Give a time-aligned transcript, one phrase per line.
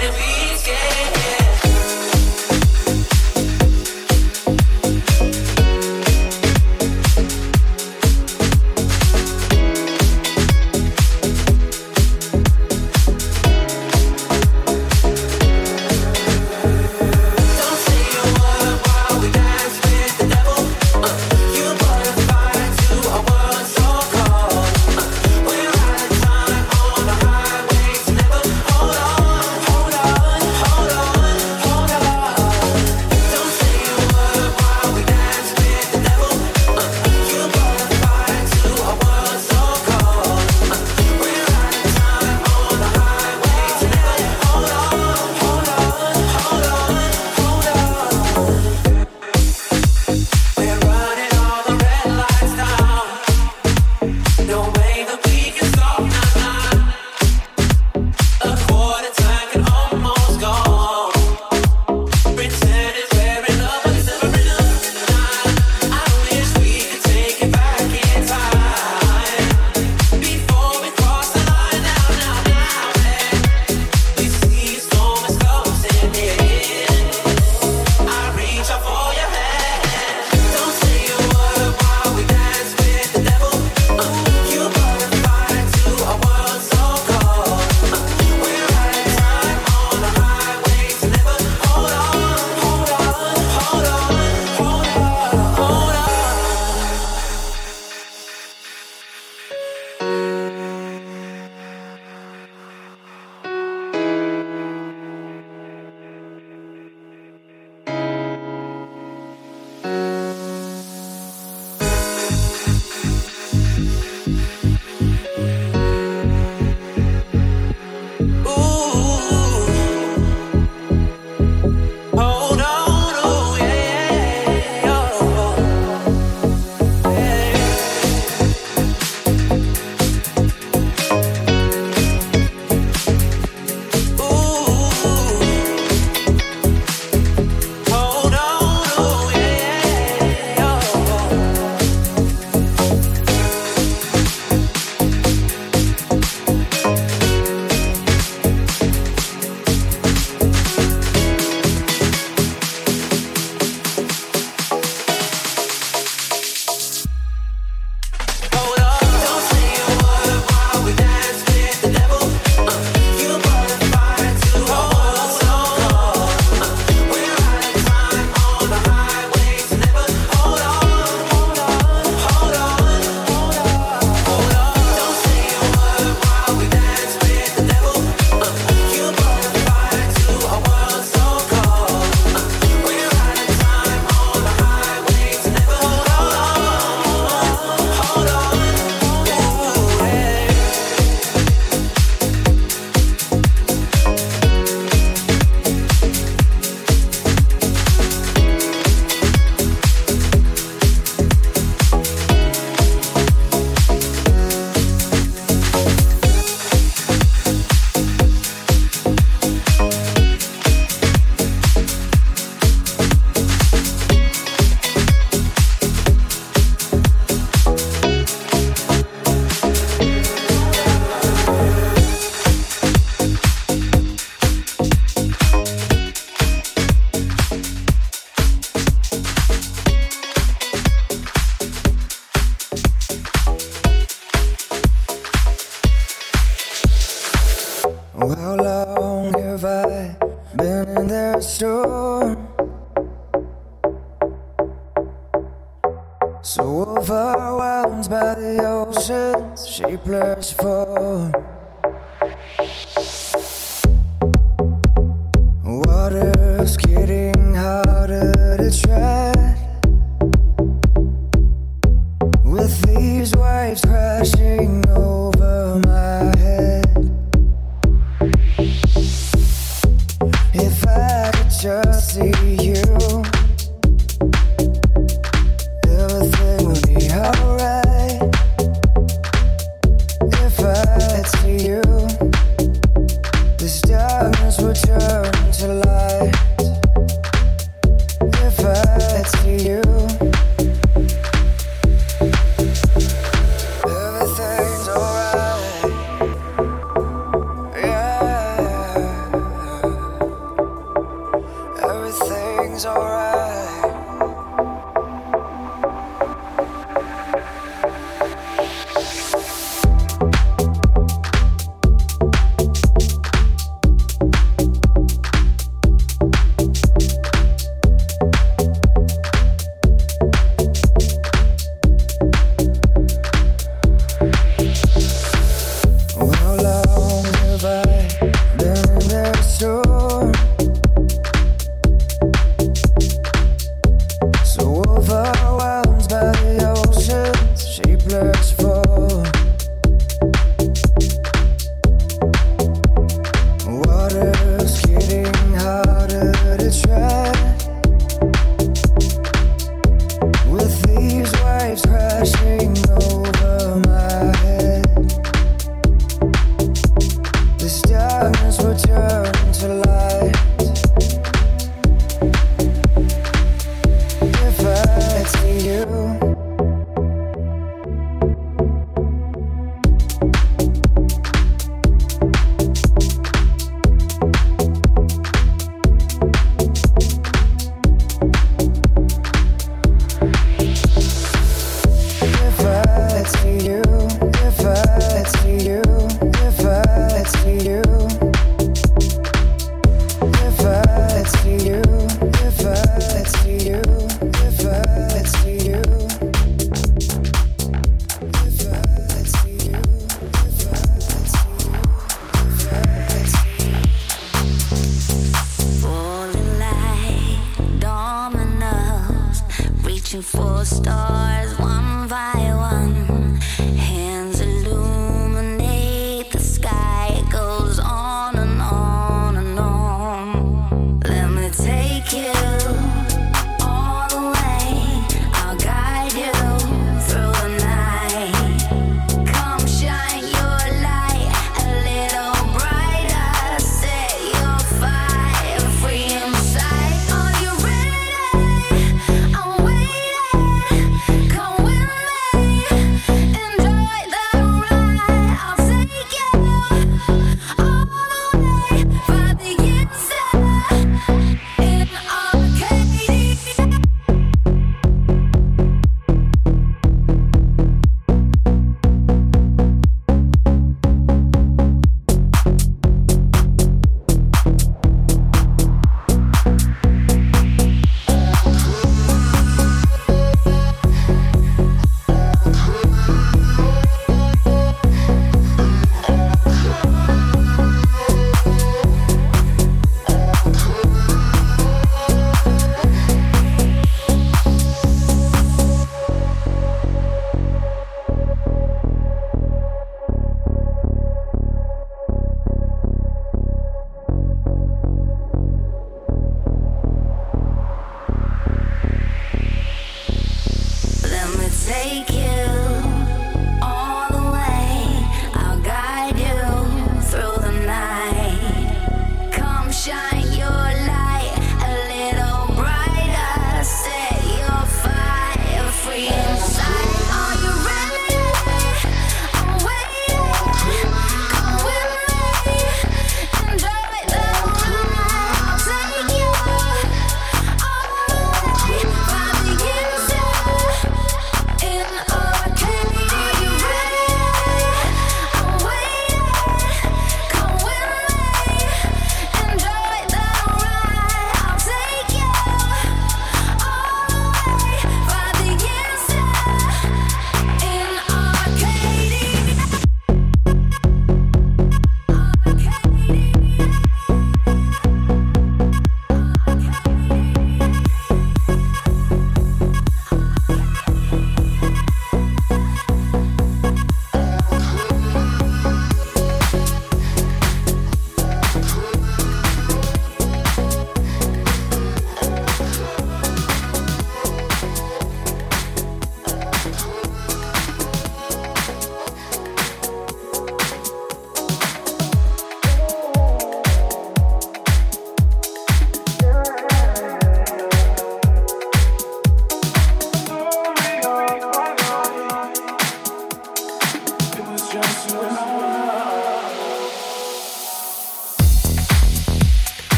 [0.00, 0.37] just see you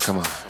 [0.00, 0.41] Come on.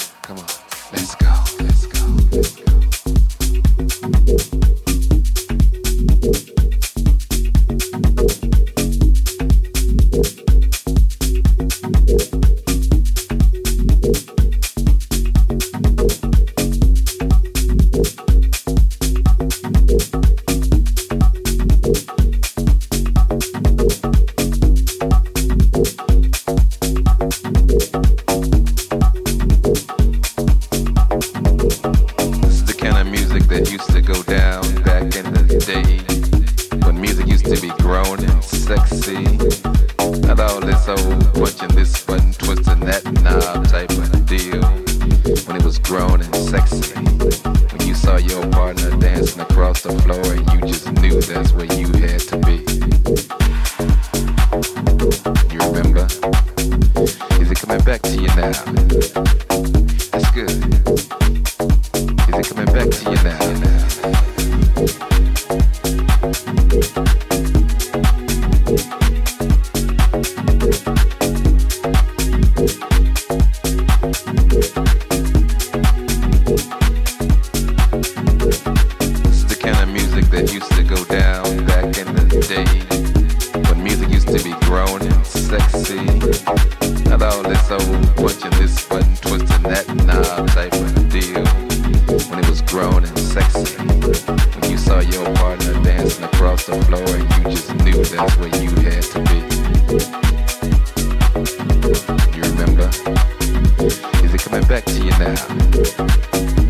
[104.52, 106.61] coming back to you now.